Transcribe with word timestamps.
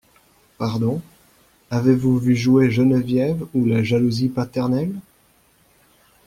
Pardon… 0.57 0.99
avez-vous 1.69 2.17
vu 2.17 2.35
jouer 2.35 2.71
Geneviève 2.71 3.45
ou 3.53 3.65
la 3.67 3.83
jalousie 3.83 4.29
paternelle?… 4.29 4.95